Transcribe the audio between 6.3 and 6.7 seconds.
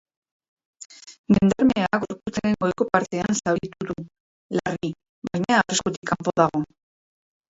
dago.